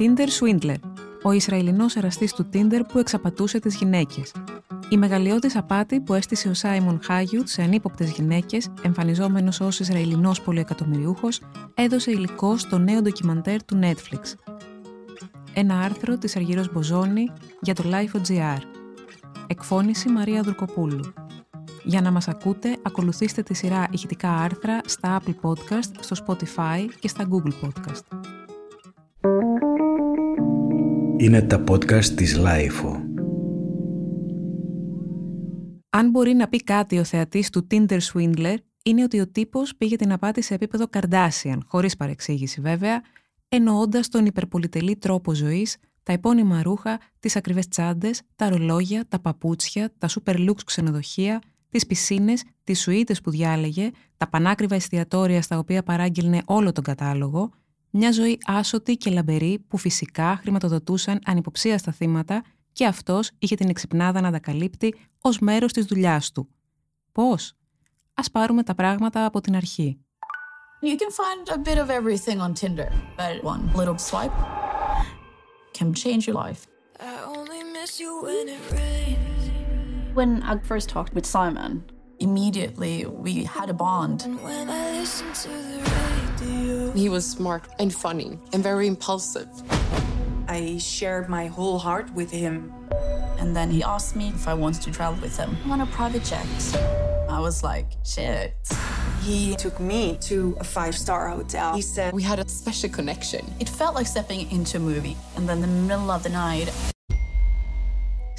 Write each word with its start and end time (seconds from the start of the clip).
Tinder 0.00 0.28
Swindler, 0.40 0.76
ο 1.22 1.32
Ισραηλινός 1.32 1.96
εραστής 1.96 2.32
του 2.32 2.48
Tinder 2.52 2.80
που 2.88 2.98
εξαπατούσε 2.98 3.58
τις 3.58 3.76
γυναίκες. 3.76 4.32
Η 4.88 4.96
μεγαλειώδης 4.96 5.56
απάτη 5.56 6.00
που 6.00 6.14
έστησε 6.14 6.48
ο 6.48 6.54
Σάιμον 6.54 7.00
Χάγιουτ 7.02 7.48
σε 7.48 7.62
ανύποπτες 7.62 8.10
γυναίκες, 8.10 8.68
εμφανιζόμενος 8.82 9.60
ως 9.60 9.80
Ισραηλινός 9.80 10.40
πολυεκατομμυριούχος, 10.40 11.40
έδωσε 11.74 12.10
υλικό 12.10 12.56
στο 12.56 12.78
νέο 12.78 13.02
ντοκιμαντέρ 13.02 13.64
του 13.64 13.80
Netflix. 13.82 14.20
Ένα 15.54 15.80
άρθρο 15.80 16.18
της 16.18 16.36
Αργύρος 16.36 16.72
Μποζόνη 16.72 17.32
για 17.60 17.74
το 17.74 17.84
Life.gr. 17.86 18.60
Εκφώνηση 19.46 20.08
Μαρία 20.08 20.42
Δουρκοπούλου. 20.42 21.12
Για 21.84 22.00
να 22.00 22.10
μας 22.10 22.28
ακούτε, 22.28 22.76
ακολουθήστε 22.82 23.42
τη 23.42 23.54
σειρά 23.54 23.86
ηχητικά 23.90 24.30
άρθρα 24.30 24.80
στα 24.84 25.20
Apple 25.20 25.48
Podcast, 25.48 25.90
στο 26.00 26.24
Spotify 26.26 26.86
και 27.00 27.08
στα 27.08 27.28
Google 27.30 27.66
Podcast. 27.66 28.39
Είναι 31.20 31.42
τα 31.42 31.64
podcast 31.68 32.04
της 32.04 32.38
Lifeo. 32.38 33.00
Αν 35.90 36.10
μπορεί 36.10 36.32
να 36.32 36.48
πει 36.48 36.56
κάτι 36.64 36.98
ο 36.98 37.04
θεατής 37.04 37.50
του 37.50 37.66
Tinder 37.70 37.98
Swindler, 38.12 38.54
είναι 38.84 39.02
ότι 39.02 39.20
ο 39.20 39.28
τύπος 39.28 39.76
πήγε 39.76 39.96
την 39.96 40.12
απάτη 40.12 40.42
σε 40.42 40.54
επίπεδο 40.54 40.86
Kardashian, 40.92 41.58
χωρίς 41.66 41.96
παρεξήγηση 41.96 42.60
βέβαια, 42.60 43.02
εννοώντας 43.48 44.08
τον 44.08 44.26
υπερπολιτελή 44.26 44.96
τρόπο 44.96 45.34
ζωής, 45.34 45.76
τα 46.02 46.12
επώνυμα 46.12 46.62
ρούχα, 46.62 47.00
τις 47.20 47.36
ακριβές 47.36 47.68
τσάντες, 47.68 48.22
τα 48.36 48.48
ρολόγια, 48.48 49.04
τα 49.08 49.20
παπούτσια, 49.20 49.92
τα 49.98 50.08
super 50.08 50.34
looks 50.48 50.62
ξενοδοχεία, 50.64 51.42
τις 51.68 51.86
πισίνες, 51.86 52.42
τις 52.64 52.80
σουίτες 52.80 53.20
που 53.20 53.30
διάλεγε, 53.30 53.90
τα 54.16 54.28
πανάκριβα 54.28 54.74
εστιατόρια 54.74 55.42
στα 55.42 55.58
οποία 55.58 55.82
παράγγελνε 55.82 56.42
όλο 56.44 56.72
τον 56.72 56.84
κατάλογο, 56.84 57.50
μια 57.90 58.12
ζωή 58.12 58.38
άσωτη 58.44 58.96
και 58.96 59.10
λαμπερή 59.10 59.64
που 59.68 59.76
φυσικά 59.76 60.36
χρηματοδοτούσαν 60.36 61.18
ανυποψία 61.24 61.78
στα 61.78 61.92
θύματα 61.92 62.42
και 62.72 62.86
αυτός 62.86 63.30
είχε 63.38 63.54
την 63.54 63.68
εξυπνάδα 63.68 64.20
να 64.20 64.30
τα 64.30 64.38
καλύπτει 64.38 64.94
ως 65.20 65.38
μέρος 65.38 65.72
της 65.72 65.84
δουλειάς 65.84 66.30
του. 66.30 66.48
Πώς; 67.12 67.54
Ας 68.14 68.30
πάρουμε 68.30 68.62
τα 68.62 68.74
πράγματα 68.74 69.24
από 69.24 69.40
την 69.40 69.56
αρχή. 69.56 70.00
You 70.82 70.96
can 71.02 71.12
find 71.22 71.44
a 71.56 71.58
bit 71.68 71.78
of 71.84 71.88
everything 71.90 72.38
on 72.46 72.52
Tinder, 72.54 72.90
but 73.20 73.34
one 73.52 73.62
little 73.80 73.98
swipe 74.08 74.36
can 75.78 75.88
change 76.02 76.22
your 76.28 76.38
life. 76.44 76.60
I 77.12 77.14
only 77.36 77.60
miss 77.76 77.92
you 78.02 78.10
when 78.26 78.46
it 78.56 78.62
rains. 78.78 79.42
When 80.18 80.30
I 80.50 80.52
first 80.70 80.86
talked 80.94 81.12
with 81.16 81.26
Simon, 81.36 81.72
immediately 82.20 83.06
we 83.06 83.44
had 83.44 83.70
a 83.70 83.74
bond. 83.74 84.22
When 84.42 84.68
I 84.68 85.00
listened 85.00 85.34
to 85.36 85.48
the 85.48 85.80
radio. 86.40 86.92
He 86.92 87.08
was 87.08 87.26
smart 87.26 87.64
and 87.78 87.92
funny 87.92 88.38
and 88.52 88.62
very 88.62 88.86
impulsive. 88.86 89.48
I 90.48 90.78
shared 90.78 91.28
my 91.28 91.46
whole 91.46 91.78
heart 91.78 92.12
with 92.14 92.30
him. 92.30 92.72
And 93.38 93.56
then 93.56 93.70
he 93.70 93.82
asked 93.82 94.16
me 94.16 94.28
if 94.28 94.46
I 94.46 94.54
wanted 94.54 94.82
to 94.82 94.90
travel 94.90 95.20
with 95.22 95.36
him 95.36 95.56
on 95.70 95.80
a 95.80 95.86
private 95.86 96.24
jet. 96.24 96.46
I 97.28 97.40
was 97.40 97.62
like, 97.62 97.86
shit. 98.04 98.54
He 99.22 99.54
took 99.56 99.78
me 99.80 100.18
to 100.22 100.56
a 100.60 100.64
five-star 100.64 101.28
hotel. 101.28 101.74
He 101.74 101.82
said 101.82 102.12
We 102.12 102.22
had 102.22 102.38
a 102.38 102.48
special 102.48 102.90
connection. 102.90 103.44
It 103.60 103.68
felt 103.68 103.94
like 103.94 104.06
stepping 104.06 104.50
into 104.50 104.76
a 104.78 104.80
movie. 104.80 105.16
And 105.36 105.48
then 105.48 105.62
in 105.62 105.70
the 105.70 105.82
middle 105.88 106.10
of 106.10 106.22
the 106.22 106.30
night, 106.30 106.70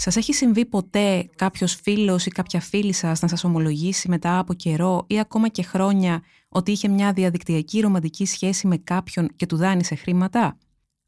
Σας 0.03 0.15
έχει 0.15 0.33
συμβεί 0.33 0.65
ποτέ 0.65 1.29
κάποιος 1.35 1.75
φίλος 1.83 2.25
ή 2.25 2.29
κάποια 2.29 2.59
φίλη 2.59 2.93
σας 2.93 3.21
να 3.21 3.27
σας 3.27 3.43
ομολογήσει 3.43 4.09
μετά 4.09 4.39
από 4.39 4.53
καιρό 4.53 5.03
ή 5.07 5.19
ακόμα 5.19 5.47
και 5.47 5.63
χρόνια 5.63 6.23
ότι 6.49 6.71
είχε 6.71 6.87
μια 6.87 7.13
διαδικτυακή 7.13 7.79
ρομαντική 7.79 8.25
σχέση 8.25 8.67
με 8.67 8.77
κάποιον 8.77 9.27
και 9.35 9.45
του 9.45 9.57
δάνεισε 9.57 9.95
χρήματα; 9.95 10.57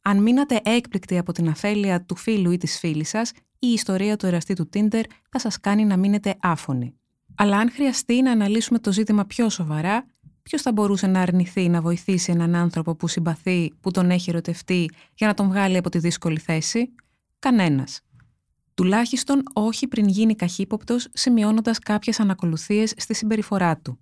Αν 0.02 0.22
μείνατε 0.22 0.60
έκπληκτοι 0.64 1.18
από 1.18 1.32
την 1.32 1.50
αφέλεια 1.50 2.02
του 2.02 2.16
φίλου 2.16 2.52
ή 2.52 2.58
της 2.58 2.80
φίλης 2.80 3.10
σας, 3.10 3.32
η 3.60 3.68
ιστορία 3.68 4.18
του 4.18 4.26
εραστή 4.26 4.54
του 4.54 4.70
Tinder 4.74 5.04
θα 5.30 5.40
σας 5.40 5.60
κάνει 5.60 5.86
να 5.86 5.98
μείνετε 5.98 6.36
άφωνοι. 6.42 6.94
Αλλά 7.36 7.58
αν 7.58 7.72
χρειαστεί 7.72 8.22
να 8.22 8.32
αναλύσουμε 8.32 8.80
το 8.80 8.92
ζήτημα 8.92 9.26
πιο 9.26 9.50
σοβαρά, 9.50 10.06
ποιος 10.44 10.62
θα 10.62 10.72
μπορούσε 10.72 11.08
να 11.08 11.22
αρνηθεί 11.22 11.70
να 11.70 11.82
βοηθήσει 11.82 12.32
έναν 12.32 12.56
άνθρωπο 12.56 12.96
που 12.96 13.08
συμπαθεί, 13.08 13.74
που 13.82 13.92
τον 13.92 14.10
έχει 14.10 14.30
ερωτευτεί, 14.30 14.90
για 15.14 15.28
να 15.28 15.34
τον 15.34 15.48
βγάλει 15.48 15.78
από 15.78 15.90
τη 15.90 16.00
δύσκολη 16.00 16.40
θέση; 16.40 16.94
Κανένας. 17.40 18.02
Τουλάχιστον 18.74 19.44
όχι 19.54 19.88
πριν 19.88 20.08
γίνει 20.08 20.36
καχύποπτος, 20.36 21.08
σημειώνοντας 21.14 21.80
κάποιες 21.80 22.20
ανακολουθίες 22.20 22.94
στη 22.98 23.14
συμπεριφορά 23.14 23.78
του. 23.78 23.98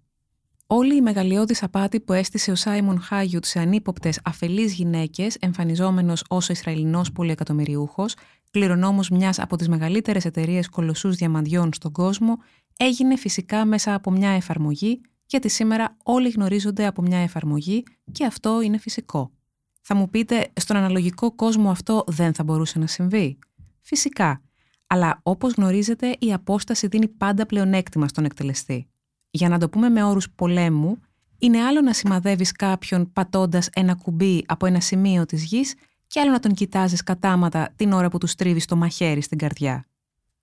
Όλη 0.68 0.96
η 0.96 1.02
μεγαλειώδη 1.02 1.56
απάτη 1.62 2.00
που 2.00 2.14
έστησε 2.14 2.52
ο 2.52 2.56
Σάιμον 2.56 3.02
Χάγιουτ 3.02 3.46
σε 3.46 3.60
ανύποπτες 3.60 4.20
αφελείς 4.24 4.74
γυναίκες, 4.74 5.36
εμφανιζόμενος 5.36 6.24
ως 6.30 6.50
Ισραηλινός 6.50 7.12
πολυεκατομμυριούχος, 7.12 8.16
κληρονόμος 8.52 9.10
μιας 9.10 9.40
από 9.40 9.56
τις 9.56 9.70
μεγαλύτερες 9.70 10.26
εταιρείες 10.26 10.70
κολοσσούς 10.70 11.16
διαμαντιών 11.16 11.74
στον 11.74 11.92
κόσμο, 11.92 12.38
έγινε 12.78 13.18
φυσικά 13.18 13.66
μέσα 13.66 13.94
από 13.94 14.12
μια 14.12 14.30
εφαρμογή, 14.30 15.02
γιατί 15.26 15.50
σήμερα 15.50 15.98
όλοι 16.04 16.30
γνωρίζονται 16.30 16.86
από 16.86 17.02
μια 17.02 17.18
εφαρμογή 17.18 17.84
και 18.12 18.26
αυτό 18.26 18.62
είναι 18.62 18.78
φυσικό. 18.78 19.32
Θα 19.82 19.96
μου 19.96 20.10
πείτε, 20.10 20.52
στον 20.54 20.76
αναλογικό 20.76 21.36
κόσμο 21.36 21.70
αυτό 21.72 22.04
δεν 22.08 22.34
θα 22.34 22.44
μπορούσε 22.44 22.80
να 22.80 22.88
συμβεί; 22.88 23.38
Φυσικά. 23.82 24.42
Αλλά 24.94 25.20
όπως 25.24 25.54
γνωρίζετε, 25.54 26.16
η 26.20 26.34
απόσταση 26.34 26.88
δίνει 26.88 27.08
πάντα 27.08 27.46
πλεονέκτημα 27.46 28.08
στον 28.08 28.26
εκτελεστή. 28.26 28.88
Για 29.30 29.50
να 29.50 29.60
το 29.60 29.70
πούμε 29.70 29.90
με 29.90 30.04
όρους 30.04 30.30
πολέμου, 30.30 30.98
είναι 31.38 31.62
άλλο 31.62 31.82
να 31.82 31.94
σημαδεύεις 31.94 32.52
κάποιον 32.52 33.12
πατώντας 33.14 33.70
ένα 33.74 33.96
κουμπί 33.96 34.44
από 34.48 34.66
ένα 34.66 34.80
σημείο 34.80 35.26
της 35.26 35.44
γης 35.44 35.74
και 36.08 36.20
άλλο 36.20 36.32
να 36.32 36.40
τον 36.40 36.54
κοιτάζεις 36.54 37.04
κατάματα 37.04 37.74
την 37.76 37.92
ώρα 37.92 38.10
που 38.10 38.18
τους 38.18 38.32
στρίβεις 38.32 38.66
το 38.66 38.76
μαχαίρι 38.76 39.22
στην 39.22 39.38
καρδιά. 39.38 39.86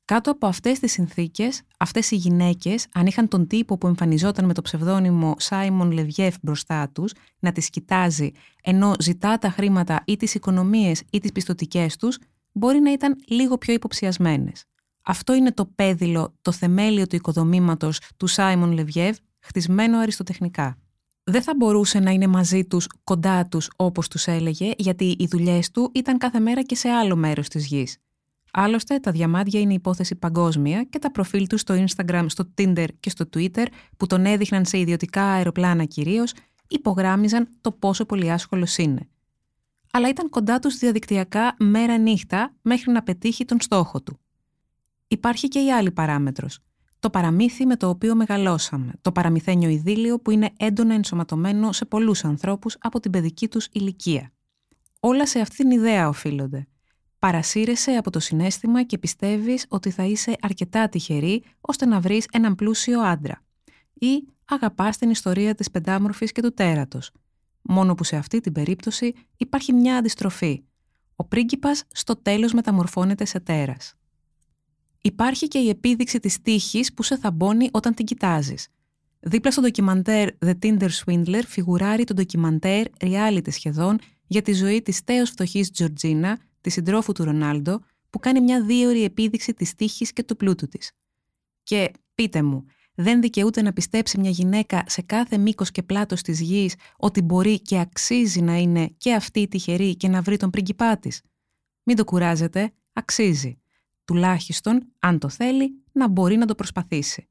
Κάτω 0.05 0.31
από 0.31 0.47
αυτές 0.47 0.79
τις 0.79 0.93
συνθήκες, 0.93 1.63
αυτές 1.79 2.11
οι 2.11 2.17
γυναίκες, 2.17 2.87
αν 2.95 3.07
είχαν 3.07 3.29
τον 3.29 3.47
τύπο 3.47 3.79
που 3.79 3.87
εμφανιζόταν 3.87 4.45
με 4.45 4.55
το 4.55 4.63
ψευδόνυμο 4.63 5.35
Σάιμον 5.39 5.91
Λεβιέφ 5.91 6.35
μπροστά 6.43 6.89
τους, 6.89 7.13
να 7.39 7.53
τις 7.53 7.71
κοιτάζει 7.71 8.31
ενώ 8.63 8.93
ζητά 9.01 9.39
τα 9.39 9.51
χρήματα 9.51 10.03
ή 10.07 10.17
τις 10.17 10.35
οικονομίες 10.35 11.03
ή 11.11 11.19
τις 11.19 11.33
πιστοτικές 11.33 11.97
τους, 11.97 12.19
μπορεί 12.53 12.81
να 12.81 12.93
ήταν 12.93 13.17
λίγο 13.29 13.59
πιο 13.59 13.75
υποψιασμένες. 13.75 14.65
Αυτό 15.03 15.35
είναι 15.35 15.53
το 15.53 15.67
πέδιλο, 15.75 16.35
το 16.43 16.53
θεμέλιο 16.53 17.07
του 17.07 17.17
οικοδομήματος 17.17 18.01
του 18.17 18.27
Σάιμον 18.27 18.73
Λεβιέβ, 18.73 19.17
χτισμένο 19.41 19.99
αριστοτεχνικά. 19.99 20.79
Δεν 21.25 21.43
θα 21.43 21.53
μπορούσε 21.57 21.99
να 21.99 22.11
είναι 22.11 22.27
μαζί 22.27 22.65
τους, 22.65 22.87
κοντά 23.05 23.47
τους, 23.47 23.71
όπως 23.77 24.09
τους 24.09 24.27
έλεγε, 24.27 24.73
γιατί 24.77 25.17
οι 25.19 25.27
δουλειές 25.27 25.71
του 25.71 25.91
ήταν 25.95 26.19
κάθε 26.19 26.41
μέρα 26.41 26.63
και 26.63 26.75
σε 26.75 26.89
άλλο 26.89 27.17
μέρος 27.17 27.49
της 27.49 27.67
γης. 27.67 27.99
Άλλωστε, 28.53 28.99
τα 28.99 29.11
διαμάντια 29.11 29.61
είναι 29.61 29.75
υπόθεση 29.75 30.15
παγκόσμια 30.15 30.83
και 30.83 30.99
τα 30.99 31.11
προφίλ 31.11 31.47
του 31.47 31.59
στο 31.59 31.85
Instagram, 31.85 32.25
στο 32.27 32.53
Tinder 32.59 32.87
και 33.01 33.11
στο 33.11 33.29
Twitter, 33.35 33.67
που 33.97 34.07
τον 34.07 34.27
έδειχναν 34.27 34.65
σε 34.65 34.79
ιδιωτικά 34.79 35.23
αεροπλάνα 35.25 35.85
κυρίως, 35.85 36.33
υπογράμμιζαν 36.69 37.49
το 37.61 37.73
πόσο 37.73 38.05
πολύ 38.05 38.31
άσχολος 38.33 38.77
είναι. 38.77 39.09
Αλλά 39.93 40.09
ήταν 40.09 40.29
κοντά 40.29 40.59
τους 40.59 40.77
διαδικτυακά 40.77 41.55
μέρα 41.59 41.99
νύχτα 41.99 42.55
μέχρι 42.63 42.93
να 42.93 43.03
πετύχει 43.03 43.45
τον 43.45 43.61
στόχο 43.61 44.03
του. 44.03 44.19
Υπάρχει 45.09 45.49
και 45.49 45.59
η 45.59 45.73
άλλη 45.73 45.91
παράμετρος. 45.91 46.59
Το 47.01 47.11
παραμύθι 47.11 47.67
με 47.67 47.77
το 47.77 47.89
οποίο 47.89 48.15
μεγαλώσαμε. 48.15 48.93
Το 49.01 49.13
παραμυθένιο 49.13 49.69
ειδήλιο 49.69 50.19
που 50.19 50.31
είναι 50.31 50.51
έντονα 50.57 50.95
ενσωματωμένο 50.95 51.73
σε 51.73 51.85
πολλούς 51.85 52.25
ανθρώπους 52.25 52.77
από 52.81 53.01
την 53.01 53.11
παιδική 53.11 53.49
τους 53.49 53.69
ηλικία. 53.73 54.33
Όλα 55.01 55.27
σε 55.27 55.41
αυτήν 55.41 55.69
την 55.69 55.79
ιδέα 55.79 56.09
οφείλονται. 56.09 56.67
Παρασύρεσαι 57.19 57.91
από 57.91 58.11
το 58.11 58.21
συνέστημα 58.21 58.83
και 58.83 58.99
πιστεύεις 58.99 59.67
ότι 59.69 59.91
θα 59.91 60.05
είσαι 60.05 60.37
αρκετά 60.41 60.89
τυχερή 60.89 61.43
ώστε 61.61 61.87
να 61.87 62.01
βρεις 62.01 62.27
έναν 62.33 62.55
πλούσιο 62.55 63.01
άντρα. 63.01 63.43
Ή 63.95 64.29
αγαπάς 64.45 64.97
την 64.97 65.11
ιστορία 65.11 65.55
της 65.55 65.71
πεντάμορφης 65.71 66.33
και 66.33 66.43
του 66.43 66.55
τέρατος. 66.55 67.13
Μόνο 67.71 67.95
που 67.95 68.05
σε 68.05 68.17
αυτή 68.17 68.41
την 68.41 68.53
περίπτωση 68.53 69.13
υπάρχει 69.37 69.73
μια 69.73 69.97
αντιστροφή. 69.97 70.63
Ο 71.17 71.25
πρίγκιπας 71.25 71.85
στο 71.93 72.17
τέλος 72.17 72.53
μεταμορφώνεται 72.53 73.25
σε 73.25 73.41
τέρας. 73.41 73.95
Υπάρχει 75.03 75.49
και 75.49 75.59
η 75.59 75.69
επίδειξη 75.69 76.21
της 76.21 76.43
τύχης 76.43 76.95
που 76.95 77.03
σε 77.03 77.17
θαμπώνει 77.17 77.69
όταν 77.73 77.95
την 77.95 78.05
κοιτάζεις. 78.05 78.69
Δίπλα 79.21 79.51
στο 79.51 79.61
ντοκιμαντέρ 79.61 80.29
The 80.47 80.55
Tinder 80.63 80.89
Swindler 81.05 81.43
φιγουράρει 81.47 82.05
το 82.05 82.15
ντοκιμαντέρ 82.15 82.87
reality 83.01 83.51
σχεδόν 83.53 83.99
για 84.27 84.43
τη 84.43 84.53
ζωή 84.53 84.83
της 84.83 85.05
τέος 85.05 85.31
φτωχής 85.31 85.71
Τζορτζίνα, 85.71 86.39
της 86.61 86.73
συντρόφου 86.73 87.13
του 87.13 87.25
Ρονάλντο, 87.25 87.81
που 88.11 88.19
κάνει 88.19 88.41
μια 88.41 88.63
δίωρη 88.63 89.05
επίδειξη 89.05 89.55
της 89.55 89.75
τύχης 89.75 90.13
και 90.13 90.23
του 90.23 90.37
πλούτου 90.37 90.69
της. 90.69 90.93
Και 91.63 91.91
πείτε 92.15 92.43
μου, 92.43 92.65
δεν 93.01 93.21
δικαιούται 93.21 93.63
να 93.63 93.73
πιστέψει 93.73 94.19
μια 94.21 94.31
γυναίκα 94.31 94.85
σε 94.87 95.03
κάθε 95.03 95.39
μήκος 95.39 95.71
και 95.71 95.83
πλάτος 95.83 96.23
της 96.23 96.41
γης 96.41 96.75
ότι 96.97 97.23
μπορεί 97.23 97.61
και 97.61 97.79
αξίζει 97.79 98.41
να 98.41 98.57
είναι 98.57 98.95
και 98.99 99.15
αυτή 99.15 99.49
τυχερή 99.49 99.97
και 99.97 100.09
να 100.09 100.23
βρει 100.23 100.37
τον 100.37 100.51
πριγκιπά 100.51 100.99
της. 100.99 101.23
Μην 101.83 101.97
το 101.97 102.05
κουράζετε, 102.05 102.73
αξίζει 102.93 103.59
τουλάχιστον, 104.05 104.93
αν 104.99 105.19
το 105.19 105.29
θέλει, 105.29 105.83
να 105.93 106.09
μπορεί 106.09 106.37
να 106.37 106.47
το 106.47 106.55
προσπαθήσει. 106.55 107.29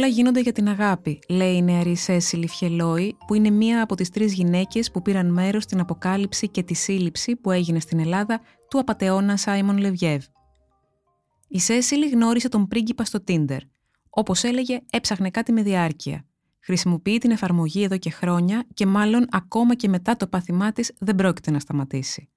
Όλα 0.00 0.08
γίνονται 0.08 0.40
για 0.40 0.52
την 0.52 0.68
αγάπη, 0.68 1.18
λέει 1.28 1.56
η 1.56 1.62
νεαρή 1.62 1.96
Σέσιλι 1.96 2.48
Φιελόη, 2.48 3.16
που 3.26 3.34
είναι 3.34 3.50
μία 3.50 3.82
από 3.82 3.94
τις 3.94 4.10
τρεις 4.10 4.32
γυναίκες 4.32 4.90
που 4.90 5.02
πήραν 5.02 5.32
μέρος 5.32 5.62
στην 5.62 5.80
αποκάλυψη 5.80 6.48
και 6.48 6.62
τη 6.62 6.74
σύλληψη 6.74 7.36
που 7.36 7.50
έγινε 7.50 7.80
στην 7.80 7.98
Ελλάδα 7.98 8.40
του 8.70 8.78
απατεώνα 8.78 9.36
Σάιμον 9.36 9.78
Λεβιέβ. 9.78 10.24
Η 11.48 11.60
Σέσιλι 11.60 12.08
γνώρισε 12.08 12.48
τον 12.48 12.68
πρίγκιπα 12.68 13.04
στο 13.04 13.24
Τίντερ. 13.24 13.60
Όπως 14.10 14.44
έλεγε, 14.44 14.80
έψαχνε 14.90 15.30
κάτι 15.30 15.52
με 15.52 15.62
διάρκεια. 15.62 16.24
Χρησιμοποιεί 16.60 17.18
την 17.18 17.30
εφαρμογή 17.30 17.82
εδώ 17.82 17.98
και 17.98 18.10
χρόνια 18.10 18.64
και 18.74 18.86
μάλλον 18.86 19.26
ακόμα 19.30 19.74
και 19.74 19.88
μετά 19.88 20.16
το 20.16 20.26
πάθημά 20.26 20.72
της 20.72 20.92
δεν 20.98 21.14
πρόκειται 21.14 21.50
να 21.50 21.58
σταματήσει. 21.58 22.28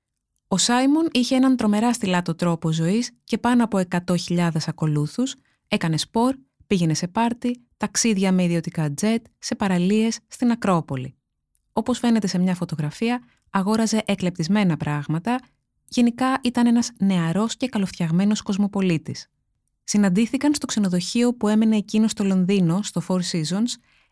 Ο 0.47 0.57
Σάιμον 0.57 1.07
είχε 1.11 1.35
έναν 1.35 1.55
τρομερά 1.55 1.93
στυλάτο 1.93 2.35
τρόπο 2.35 2.71
ζωής 2.71 3.11
και 3.23 3.37
πάνω 3.37 3.63
από 3.63 3.81
100.000 3.89 4.49
ακολούθους, 4.65 5.35
έκανε 5.67 5.97
σπορ, 5.97 6.35
πήγαινε 6.73 6.93
σε 6.93 7.07
πάρτι, 7.07 7.63
ταξίδια 7.77 8.31
με 8.31 8.43
ιδιωτικά 8.43 8.93
τζετ, 8.93 9.25
σε 9.39 9.55
παραλίες 9.55 10.19
στην 10.27 10.51
Ακρόπολη. 10.51 11.15
Όπως 11.73 11.99
φαίνεται 11.99 12.27
σε 12.27 12.37
μια 12.37 12.55
φωτογραφία, 12.55 13.23
αγόραζε 13.49 14.01
εκλεπτισμένα 14.05 14.77
πράγματα, 14.77 15.39
γενικά 15.87 16.39
ήταν 16.43 16.67
ένας 16.67 16.91
νεαρός 16.99 17.57
και 17.57 17.67
καλοφτιαγμένος 17.67 18.41
κοσμοπολίτης. 18.41 19.27
Συναντήθηκαν 19.83 20.53
στο 20.53 20.65
ξενοδοχείο 20.65 21.33
που 21.33 21.47
έμενε 21.47 21.75
εκείνο 21.75 22.07
στο 22.07 22.23
Λονδίνο, 22.23 22.81
στο 22.81 23.01
Four 23.07 23.19
Seasons, 23.31 23.69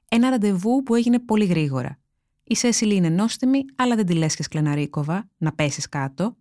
ένα 0.10 0.30
ραντεβού 0.30 0.84
που 0.84 0.96
έγινε 0.96 1.20
πολύ 1.20 1.46
γρήγορα. 1.46 2.00
Η 2.44 2.56
Σέσιλι 2.56 2.96
είναι 2.96 3.10
νόστιμη, 3.10 3.66
αλλά 3.76 3.96
δεν 3.96 4.06
τη 4.06 4.14
λες 4.14 4.36
και 4.36 4.44
σκλεναρίκοβα, 4.44 5.30
να 5.38 5.54
πέσεις 5.54 5.90
κάτω. 5.90 6.38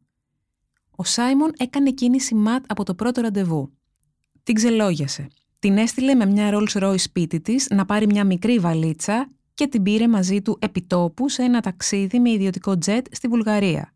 Ο 0.90 1.04
Σάιμον 1.04 1.52
έκανε 1.56 1.92
κίνηση 1.92 2.34
ματ 2.34 2.64
από 2.68 2.84
το 2.84 2.94
πρώτο 2.94 3.20
ραντεβού. 3.20 3.72
Την 4.42 4.54
ξελόγιασε. 4.54 5.28
Την 5.60 5.78
έστειλε 5.78 6.14
με 6.14 6.26
μια 6.26 6.50
Rolls 6.52 6.82
Royce 6.82 6.98
σπίτι 6.98 7.40
της 7.40 7.68
να 7.70 7.84
πάρει 7.84 8.06
μια 8.06 8.24
μικρή 8.24 8.58
βαλίτσα 8.58 9.30
και 9.54 9.66
την 9.66 9.82
πήρε 9.82 10.08
μαζί 10.08 10.42
του 10.42 10.58
επιτόπου 10.60 11.28
σε 11.28 11.42
ένα 11.42 11.60
ταξίδι 11.60 12.20
με 12.20 12.30
ιδιωτικό 12.30 12.78
τζετ 12.78 13.06
στη 13.10 13.28
Βουλγαρία. 13.28 13.94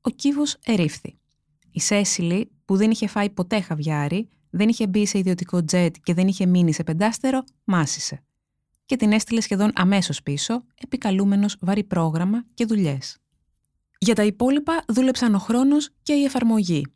Ο 0.00 0.10
κύβος 0.10 0.56
ερήφθη. 0.64 1.18
Η 1.70 1.80
Σέσιλι, 1.80 2.50
που 2.64 2.76
δεν 2.76 2.90
είχε 2.90 3.06
φάει 3.06 3.30
ποτέ 3.30 3.60
χαβιάρι, 3.60 4.28
δεν 4.50 4.68
είχε 4.68 4.86
μπει 4.86 5.06
σε 5.06 5.18
ιδιωτικό 5.18 5.64
τζετ 5.64 5.94
και 6.02 6.14
δεν 6.14 6.28
είχε 6.28 6.46
μείνει 6.46 6.72
σε 6.72 6.82
πεντάστερο, 6.82 7.44
μάσησε 7.64 8.22
και 8.86 8.96
την 8.96 9.12
έστειλε 9.12 9.40
σχεδόν 9.40 9.70
αμέσως 9.74 10.22
πίσω, 10.22 10.64
επικαλούμενος 10.82 11.56
βαρύ 11.60 11.84
πρόγραμμα 11.84 12.44
και 12.54 12.64
δουλειές. 12.64 13.18
Για 13.98 14.14
τα 14.14 14.24
υπόλοιπα 14.24 14.84
δούλεψαν 14.88 15.34
ο 15.34 15.38
χρόνος 15.38 15.90
και 16.02 16.12
η 16.12 16.24
εφαρμογή. 16.24 16.86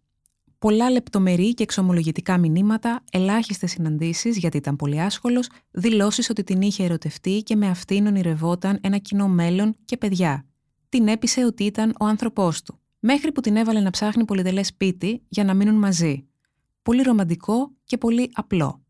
Πολλά 0.61 0.91
λεπτομερή 0.91 1.55
και 1.55 1.63
εξομολογητικά 1.63 2.39
μηνύματα, 2.39 3.05
ελάχιστες 3.13 3.71
συναντήσεις 3.71 4.37
γιατί 4.37 4.57
ήταν 4.57 4.77
πολύ 4.77 5.01
άσχολος, 5.01 5.49
δηλώσεις 5.71 6.31
ότι 6.31 6.45
την 6.45 6.61
είχε 6.61 6.85
ερωτευτεί 6.85 7.43
και 7.43 7.57
με 7.57 7.69
αυτήν 7.69 8.07
ονειρευόταν 8.07 8.79
ένα 8.83 8.99
κοινό 8.99 9.29
μέλλον 9.29 9.77
και 9.85 9.97
παιδιά. 9.97 10.47
Την 10.89 11.09
έπεισε 11.09 11.45
ότι 11.45 11.65
ήταν 11.65 11.95
ο 12.01 12.05
άνθρωπός 12.05 12.63
του. 12.63 12.79
Μέχρι 12.99 13.33
που 13.33 13.41
την 13.41 13.57
έβαλε 13.57 13.81
να 13.81 13.91
ψάχνει 13.91 14.25
πολυτελές 14.25 14.67
σπίτι 14.67 15.23
για 15.29 15.45
να 15.45 15.55
μείνουν 15.55 15.75
μαζί. 15.75 16.27
Πολύ 16.83 17.03
ρομαντικό 17.03 17.73
και 17.85 17.99
πολύ 17.99 18.31
απλό. 18.33 18.85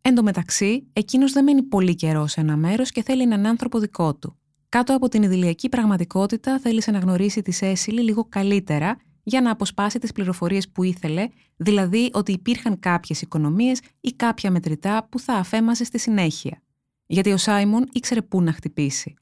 Εν 0.00 0.14
τω 0.14 0.22
μεταξύ, 0.22 0.86
εκείνος 0.92 1.32
δεν 1.32 1.44
μένει 1.44 1.62
πολύ 1.62 1.94
καιρός 1.94 2.32
σε 2.32 2.40
ένα 2.40 2.56
μέρος 2.56 2.90
και 2.90 3.02
θέλει 3.02 3.22
έναν 3.22 3.46
άνθρωπο 3.46 3.78
δικό 3.78 4.14
του. 4.14 4.38
Κάτω 4.68 4.94
από 4.94 5.08
την 5.08 5.22
ιδηλιακή 5.22 5.68
πραγματικότητα, 5.68 6.58
θέλησε 6.58 6.90
να 6.90 6.98
γνωρίσει 6.98 7.42
τη 7.42 7.50
Σέσιλη 7.50 8.00
λίγο 8.00 8.24
καλύτερα 8.28 8.96
για 9.28 9.40
να 9.40 9.50
αποσπάσει 9.50 9.98
τις 9.98 10.12
πληροφορίες 10.12 10.68
που 10.68 10.82
ήθελε, 10.82 11.28
δηλαδή 11.56 12.10
ότι 12.12 12.32
υπήρχαν 12.32 12.78
κάποιες 12.78 13.20
οικονομίες 13.22 13.80
ή 14.00 14.12
κάποια 14.12 14.50
μετρητά 14.50 15.06
που 15.10 15.18
θα 15.18 15.32
αφέμαζε 15.32 15.84
στη 15.84 15.98
συνέχεια. 15.98 16.62
Γιατί 17.06 17.32
ο 17.32 17.36
Σάιμον 17.36 17.88
ήξερε 17.92 18.22
πού 18.22 18.42
να 18.42 18.52
χτυπήσει. 18.52 19.14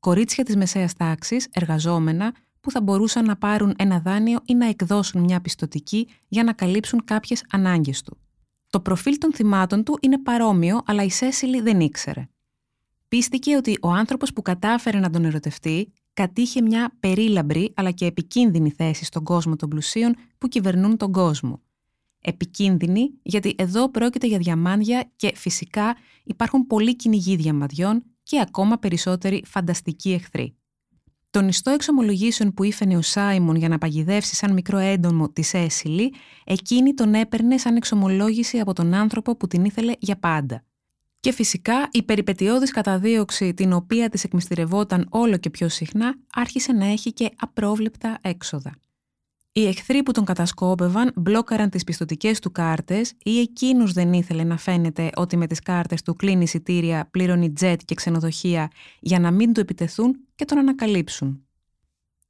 Κορίτσια 0.00 0.44
της 0.44 0.56
μεσαίας 0.56 0.94
τάξης, 0.94 1.48
εργαζόμενα, 1.52 2.34
που 2.60 2.70
θα 2.70 2.80
μπορούσαν 2.80 3.24
να 3.24 3.36
πάρουν 3.36 3.74
ένα 3.78 4.00
δάνειο 4.00 4.38
ή 4.44 4.54
να 4.54 4.66
εκδώσουν 4.66 5.22
μια 5.22 5.40
πιστοτική 5.40 6.08
για 6.28 6.44
να 6.44 6.52
καλύψουν 6.52 7.04
κάποιες 7.04 7.44
ανάγκες 7.50 8.02
του. 8.02 8.18
Το 8.70 8.80
προφίλ 8.80 9.18
των 9.18 9.32
θυμάτων 9.32 9.84
του 9.84 9.98
είναι 10.00 10.18
παρόμοιο, 10.18 10.80
αλλά 10.86 11.02
η 11.02 11.10
Σέσιλι 11.10 11.60
δεν 11.60 11.80
ήξερε. 11.80 12.28
Πίστηκε 13.08 13.56
ότι 13.56 13.78
ο 13.80 13.88
άνθρωπος 13.88 14.32
που 14.32 14.42
κατάφερε 14.42 14.98
να 14.98 15.10
τον 15.10 15.24
ερωτευτεί 15.24 15.92
κατήχε 16.20 16.62
μια 16.62 16.96
περίλαμπρη 17.00 17.72
αλλά 17.76 17.90
και 17.90 18.06
επικίνδυνη 18.06 18.70
θέση 18.70 19.04
στον 19.04 19.24
κόσμο 19.24 19.56
των 19.56 19.68
πλουσίων 19.68 20.14
που 20.38 20.48
κυβερνούν 20.48 20.96
τον 20.96 21.12
κόσμο. 21.12 21.60
Επικίνδυνη 22.20 23.10
γιατί 23.22 23.54
εδώ 23.58 23.90
πρόκειται 23.90 24.26
για 24.26 24.38
διαμάντια 24.38 25.10
και 25.16 25.32
φυσικά 25.34 25.96
υπάρχουν 26.24 26.66
πολλοί 26.66 26.96
κυνηγοί 26.96 27.36
διαμαντιών 27.36 28.02
και 28.22 28.40
ακόμα 28.40 28.78
περισσότεροι 28.78 29.42
φανταστικοί 29.46 30.12
εχθροί. 30.12 30.54
Τον 31.30 31.48
ιστό 31.48 31.70
εξομολογήσεων 31.70 32.54
που 32.54 32.62
ήφαινε 32.62 32.96
ο 32.96 33.02
Σάιμον 33.02 33.56
για 33.56 33.68
να 33.68 33.78
παγιδεύσει 33.78 34.34
σαν 34.34 34.52
μικρό 34.52 34.78
έντομο 34.78 35.30
της 35.30 35.54
Έσιλι, 35.54 36.14
εκείνη 36.44 36.94
τον 36.94 37.14
έπαιρνε 37.14 37.58
σαν 37.58 37.76
εξομολόγηση 37.76 38.58
από 38.58 38.72
τον 38.72 38.94
άνθρωπο 38.94 39.36
που 39.36 39.46
την 39.46 39.64
ήθελε 39.64 39.92
για 39.98 40.18
πάντα. 40.18 40.64
Και 41.20 41.32
φυσικά 41.32 41.88
η 41.90 42.02
περιπετειώδης 42.02 42.70
καταδίωξη 42.70 43.54
την 43.54 43.72
οποία 43.72 44.08
της 44.08 44.24
εκμυστηρευόταν 44.24 45.06
όλο 45.10 45.36
και 45.36 45.50
πιο 45.50 45.68
συχνά 45.68 46.14
άρχισε 46.34 46.72
να 46.72 46.86
έχει 46.86 47.12
και 47.12 47.30
απρόβλεπτα 47.36 48.18
έξοδα. 48.20 48.74
Οι 49.52 49.66
εχθροί 49.66 50.02
που 50.02 50.12
τον 50.12 50.24
κατασκόπευαν 50.24 51.12
μπλόκαραν 51.16 51.70
τις 51.70 51.84
πιστοτικές 51.84 52.38
του 52.38 52.52
κάρτες 52.52 53.12
ή 53.22 53.40
εκείνους 53.40 53.92
δεν 53.92 54.12
ήθελε 54.12 54.44
να 54.44 54.56
φαίνεται 54.56 55.10
ότι 55.16 55.36
με 55.36 55.46
τις 55.46 55.60
κάρτες 55.60 56.02
του 56.02 56.16
κλείνει 56.16 56.42
εισιτήρια, 56.42 57.08
πλήρωνει 57.10 57.52
τζετ 57.52 57.80
και 57.84 57.94
ξενοδοχεία 57.94 58.70
για 59.00 59.18
να 59.18 59.30
μην 59.30 59.52
του 59.52 59.60
επιτεθούν 59.60 60.16
και 60.34 60.44
τον 60.44 60.58
ανακαλύψουν. 60.58 61.44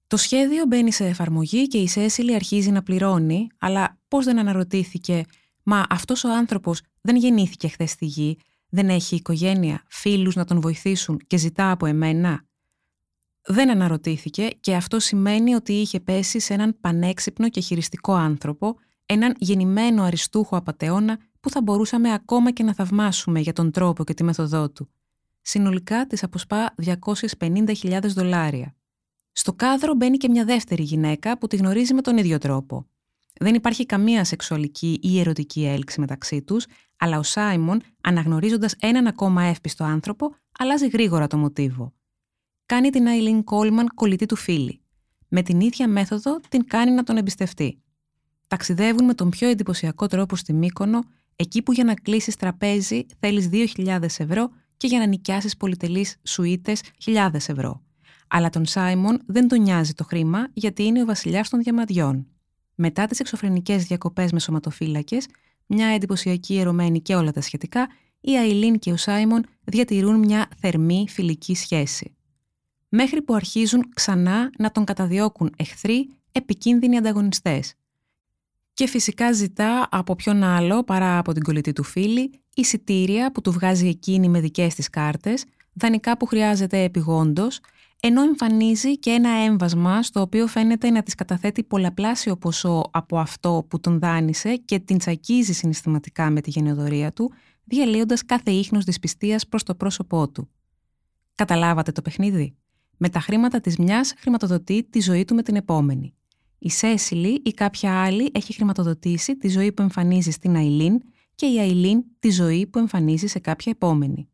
Το 0.06 0.16
σχέδιο 0.16 0.64
μπαίνει 0.66 0.92
σε 0.92 1.06
εφαρμογή 1.06 1.66
και 1.66 1.78
η 1.78 1.88
Σέσιλη 1.88 2.34
αρχίζει 2.34 2.70
να 2.70 2.82
πληρώνει, 2.82 3.46
αλλά 3.58 3.98
πώς 4.08 4.24
δεν 4.24 4.38
αναρωτήθηκε 4.38 5.24
«Μα 5.62 5.86
αυτός 5.88 6.24
ο 6.24 6.32
άνθρωπος 6.32 6.80
δεν 7.00 7.16
γεννήθηκε 7.16 7.68
χθες 7.68 7.90
στη 7.90 8.04
γη, 8.04 8.36
δεν 8.70 8.88
έχει 8.88 9.14
οικογένεια, 9.14 9.84
φίλους 9.88 10.34
να 10.34 10.44
τον 10.44 10.60
βοηθήσουν 10.60 11.20
και 11.26 11.36
ζητά 11.36 11.70
από 11.70 11.86
εμένα» 11.86 12.44
δεν 13.46 13.70
αναρωτήθηκε 13.70 14.48
και 14.60 14.74
αυτό 14.74 14.98
σημαίνει 14.98 15.54
ότι 15.54 15.72
είχε 15.72 16.00
πέσει 16.00 16.40
σε 16.40 16.54
έναν 16.54 16.76
πανέξυπνο 16.80 17.48
και 17.48 17.60
χειριστικό 17.60 18.12
άνθρωπο, 18.12 18.76
έναν 19.06 19.34
γεννημένο 19.38 20.02
αριστούχο 20.02 20.56
απατεώνα 20.56 21.18
που 21.40 21.50
θα 21.50 21.62
μπορούσαμε 21.62 22.12
ακόμα 22.12 22.50
και 22.50 22.62
να 22.62 22.74
θαυμάσουμε 22.74 23.40
για 23.40 23.52
τον 23.52 23.70
τρόπο 23.70 24.04
και 24.04 24.14
τη 24.14 24.24
μεθοδό 24.24 24.70
του. 24.70 24.90
Συνολικά 25.40 26.06
της 26.06 26.22
αποσπά 26.22 26.74
250.000 27.38 28.00
δολάρια. 28.02 28.74
Στο 29.32 29.52
κάδρο 29.52 29.94
μπαίνει 29.94 30.16
και 30.16 30.28
μια 30.28 30.44
δεύτερη 30.44 30.82
γυναίκα 30.82 31.38
που 31.38 31.46
τη 31.46 31.56
γνωρίζει 31.56 31.94
με 31.94 32.00
τον 32.00 32.16
ίδιο 32.16 32.38
τρόπο. 32.38 32.86
Δεν 33.40 33.54
υπάρχει 33.54 33.86
καμία 33.86 34.24
σεξουαλική 34.24 34.98
ή 35.02 35.20
ερωτική 35.20 35.64
έλξη 35.64 36.00
μεταξύ 36.00 36.42
τους, 36.42 36.66
αλλά 37.00 37.18
ο 37.18 37.22
Σάιμον, 37.22 37.80
αναγνωρίζοντας 38.00 38.74
έναν 38.80 39.06
ακόμα 39.06 39.42
εύπιστο 39.42 39.84
άνθρωπο, 39.84 40.34
αλλάζει 40.58 40.88
γρήγορα 40.88 41.26
το 41.26 41.36
μοτίβο 41.36 41.92
κάνει 42.70 42.90
την 42.90 43.06
Άιλιν 43.06 43.44
Κόλμαν 43.44 43.86
κολλητή 43.94 44.26
του 44.26 44.36
φίλη. 44.36 44.80
Με 45.28 45.42
την 45.42 45.60
ίδια 45.60 45.88
μέθοδο 45.88 46.40
την 46.48 46.66
κάνει 46.66 46.90
να 46.90 47.02
τον 47.02 47.16
εμπιστευτεί. 47.16 47.82
Ταξιδεύουν 48.46 49.04
με 49.04 49.14
τον 49.14 49.30
πιο 49.30 49.48
εντυπωσιακό 49.48 50.06
τρόπο 50.06 50.36
στη 50.36 50.52
Μύκονο, 50.52 51.00
εκεί 51.36 51.62
που 51.62 51.72
για 51.72 51.84
να 51.84 51.94
κλείσεις 51.94 52.36
τραπέζι 52.36 53.06
θέλεις 53.20 53.48
2.000 53.52 54.02
ευρώ 54.02 54.50
και 54.76 54.86
για 54.86 54.98
να 54.98 55.06
νοικιάσεις 55.06 55.56
πολυτελείς 55.56 56.16
σουίτες 56.22 56.82
1.000 57.04 57.34
ευρώ. 57.34 57.82
Αλλά 58.28 58.50
τον 58.50 58.66
Σάιμον 58.66 59.22
δεν 59.26 59.48
τον 59.48 59.60
νοιάζει 59.62 59.92
το 59.92 60.04
χρήμα 60.04 60.48
γιατί 60.52 60.82
είναι 60.84 61.02
ο 61.02 61.04
βασιλιάς 61.04 61.48
των 61.48 61.60
διαμαντιών. 61.60 62.26
Μετά 62.74 63.06
τις 63.06 63.20
εξωφρενικές 63.20 63.84
διακοπές 63.84 64.32
με 64.32 64.40
σωματοφύλακες, 64.40 65.26
μια 65.72 65.86
εντυπωσιακή 65.86 66.58
ερωμένη 66.58 67.00
και 67.00 67.14
όλα 67.14 67.32
τα 67.32 67.40
σχετικά, 67.40 67.88
η 68.20 68.36
Αιλίν 68.36 68.78
και 68.78 68.92
ο 68.92 68.96
Σάιμον 68.96 69.44
διατηρούν 69.64 70.18
μια 70.18 70.48
θερμή 70.56 71.06
φιλική 71.08 71.54
σχέση 71.54 72.14
μέχρι 72.90 73.22
που 73.22 73.34
αρχίζουν 73.34 73.88
ξανά 73.94 74.50
να 74.58 74.70
τον 74.70 74.84
καταδιώκουν 74.84 75.54
εχθροί, 75.56 76.08
επικίνδυνοι 76.32 76.96
ανταγωνιστές. 76.96 77.74
Και 78.74 78.86
φυσικά 78.86 79.32
ζητά 79.32 79.88
από 79.90 80.14
ποιον 80.16 80.42
άλλο 80.42 80.84
παρά 80.84 81.18
από 81.18 81.32
την 81.32 81.42
κολλητή 81.42 81.72
του 81.72 81.82
φίλη 81.82 82.30
εισιτήρια 82.54 83.32
που 83.32 83.40
του 83.40 83.52
βγάζει 83.52 83.88
εκείνη 83.88 84.28
με 84.28 84.40
δικές 84.40 84.74
της 84.74 84.90
κάρτες, 84.90 85.44
δανεικά 85.72 86.16
που 86.16 86.26
χρειάζεται 86.26 86.82
επιγόντως, 86.82 87.60
ενώ 88.00 88.22
εμφανίζει 88.22 88.98
και 88.98 89.10
ένα 89.10 89.30
έμβασμα 89.30 90.02
στο 90.02 90.20
οποίο 90.20 90.46
φαίνεται 90.46 90.90
να 90.90 91.02
της 91.02 91.14
καταθέτει 91.14 91.64
πολλαπλάσιο 91.64 92.36
ποσό 92.36 92.82
από 92.90 93.18
αυτό 93.18 93.66
που 93.68 93.80
τον 93.80 93.98
δάνεισε 93.98 94.56
και 94.56 94.78
την 94.78 94.98
τσακίζει 94.98 95.52
συναισθηματικά 95.52 96.30
με 96.30 96.40
τη 96.40 96.50
γενεοδορία 96.50 97.12
του, 97.12 97.32
διαλύοντας 97.64 98.24
κάθε 98.24 98.50
ίχνος 98.50 98.84
δυσπιστίας 98.84 99.46
προς 99.46 99.62
το 99.62 99.74
πρόσωπό 99.74 100.28
του. 100.28 100.48
Καταλάβατε 101.34 101.92
το 101.92 102.02
παιχνίδι; 102.02 102.54
Με 102.96 103.08
τα 103.08 103.20
χρήματα 103.20 103.60
της 103.60 103.76
μιας 103.76 104.14
χρηματοδοτεί 104.18 104.86
τη 104.90 105.00
ζωή 105.00 105.24
του 105.24 105.34
με 105.34 105.42
την 105.42 105.56
επόμενη. 105.56 106.14
Η 106.58 106.70
Σέσιλι 106.70 107.42
ή 107.44 107.50
κάποια 107.50 108.02
άλλη 108.02 108.30
έχει 108.34 108.52
χρηματοδοτήσει 108.52 109.36
τη 109.36 109.48
ζωή 109.48 109.72
που 109.72 109.82
εμφανίζει 109.82 110.30
στην 110.30 110.54
Αιλίν 110.54 111.00
και 111.34 111.46
η 111.46 111.58
Αιλίν 111.58 112.04
τη 112.18 112.30
ζωή 112.30 112.66
που 112.66 112.78
εμφανίζει 112.78 113.26
σε 113.26 113.38
κάποια 113.38 113.72
επόμενη. 113.72 114.29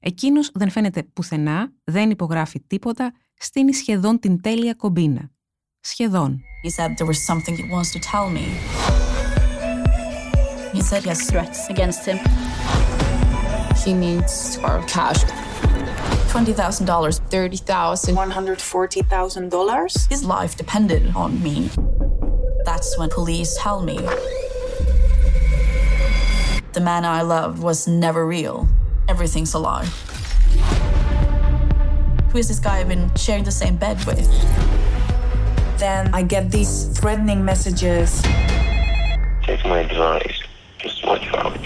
Εκείνος 0.00 0.50
δεν 0.54 0.70
φαίνεται 0.70 1.02
πουθενά, 1.02 1.72
δεν 1.84 2.10
υπογράφει 2.10 2.60
τίποτα, 2.66 3.12
στείνει 3.34 3.72
σχεδόν 3.72 4.18
την 4.18 4.40
τέλεια 4.40 4.74
κομπίνα. 4.74 5.30
Σχεδόν. 5.80 6.40
He 6.64 6.70
said 6.70 6.96
there 6.96 7.06
was 7.06 7.20
something 7.30 7.56
he 7.56 7.64
wants 7.74 7.90
to 7.92 7.98
tell 7.98 8.28
me. 8.36 8.44
He 10.72 10.82
said 10.88 11.02
he 11.02 11.10
has 11.14 11.22
threats 11.30 11.60
against 11.74 12.02
him. 12.08 12.18
He 13.84 13.92
needs 14.04 14.58
our 14.68 14.80
cash. 14.94 15.20
$20,000. 16.32 17.20
$30,000. 17.30 18.14
$140,000? 18.14 20.08
His 20.14 20.22
life 20.36 20.52
depended 20.62 21.02
on 21.22 21.30
me. 21.46 21.56
That's 22.68 22.90
when 22.98 23.08
police 23.18 23.50
tell 23.64 23.80
me 23.90 23.98
the 26.72 26.80
man 26.80 27.04
I 27.04 27.22
loved 27.22 27.58
was 27.68 27.78
never 28.04 28.22
real. 28.26 28.68
Everything's 29.14 29.52
a 29.58 29.60
lie. 29.68 29.88
Who 32.30 32.36
is 32.42 32.46
this 32.50 32.60
guy 32.66 32.74
I've 32.80 32.90
been 32.94 33.06
sharing 33.24 33.44
the 33.50 33.56
same 33.62 33.76
bed 33.86 33.98
with? 34.08 34.28
Then 35.84 36.02
I 36.18 36.20
get 36.34 36.44
these 36.56 36.72
threatening 36.98 37.40
messages. 37.50 38.08
Take 39.48 39.62
my 39.72 39.78
advice. 39.88 40.38
Just 40.84 40.98
watch 41.08 41.26
out. 41.40 41.58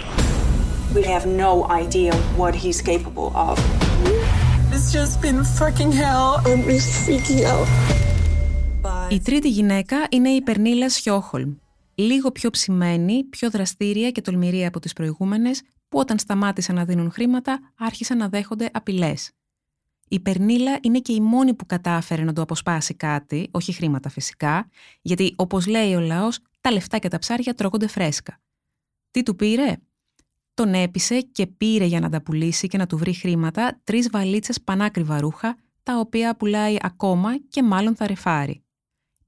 We 0.96 1.02
have 1.14 1.24
no 1.44 1.52
idea 1.82 2.12
what 2.40 2.52
he's 2.62 2.80
capable 2.90 3.28
of. 3.48 3.54
It's 4.74 4.88
just 4.98 5.14
been 5.26 5.40
fucking 5.60 5.92
hell. 6.02 6.28
I'm 6.48 6.62
just 6.74 6.90
freaking 7.04 7.42
out. 7.52 7.68
Η 9.08 9.20
τρίτη 9.20 9.48
γυναίκα 9.48 10.06
είναι 10.10 10.28
η 10.28 10.42
Περνίλα 10.42 10.90
Σιόχολμ. 10.90 11.54
Λίγο 11.94 12.30
πιο 12.30 12.50
ψημένη, 12.50 13.24
πιο 13.24 13.50
δραστήρια 13.50 14.10
και 14.10 14.20
τολμηρή 14.20 14.66
από 14.66 14.80
τις 14.80 14.92
προηγούμενες, 14.92 15.62
που 15.88 15.98
όταν 15.98 16.18
σταμάτησαν 16.18 16.74
να 16.74 16.84
δίνουν 16.84 17.10
χρήματα, 17.10 17.72
άρχισαν 17.78 18.18
να 18.18 18.28
δέχονται 18.28 18.70
απειλές. 18.72 19.30
Η 20.08 20.20
Περνίλα 20.20 20.78
είναι 20.82 20.98
και 20.98 21.12
η 21.12 21.20
μόνη 21.20 21.54
που 21.54 21.66
κατάφερε 21.66 22.22
να 22.22 22.32
το 22.32 22.42
αποσπάσει 22.42 22.94
κάτι, 22.94 23.48
όχι 23.50 23.72
χρήματα 23.72 24.08
φυσικά, 24.08 24.68
γιατί 25.00 25.34
όπως 25.36 25.66
λέει 25.66 25.94
ο 25.94 26.00
λαός, 26.00 26.38
τα 26.60 26.72
λεφτά 26.72 26.98
και 26.98 27.08
τα 27.08 27.18
ψάρια 27.18 27.54
τρώγονται 27.54 27.86
φρέσκα. 27.86 28.40
Τι 29.10 29.22
του 29.22 29.36
πήρε; 29.36 29.76
Τον 30.54 30.74
έπεισε 30.74 31.20
και 31.20 31.46
πήρε 31.46 31.84
για 31.84 32.00
να 32.00 32.08
τα 32.08 32.22
πουλήσει 32.22 32.68
και 32.68 32.78
να 32.78 32.86
του 32.86 32.98
βρει 32.98 33.12
χρήματα 33.12 33.80
τρεις 33.84 34.10
βαλίτσες 34.10 34.60
πανάκριβα 34.60 35.20
ρούχα, 35.20 35.56
τα 35.82 35.98
οποία 35.98 36.36
πουλάει 36.36 36.76
ακόμα 36.80 37.38
και 37.48 37.62
μάλλον 37.62 37.96
θα 37.96 38.06
ρεφάρει. 38.06 38.62